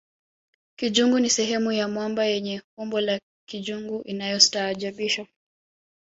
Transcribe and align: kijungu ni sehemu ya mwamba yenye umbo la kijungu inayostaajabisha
kijungu 0.75 1.19
ni 1.19 1.29
sehemu 1.29 1.71
ya 1.71 1.87
mwamba 1.87 2.25
yenye 2.25 2.61
umbo 2.77 3.01
la 3.01 3.19
kijungu 3.45 4.01
inayostaajabisha 4.05 5.25